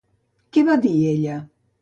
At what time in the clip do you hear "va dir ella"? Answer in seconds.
0.71-1.37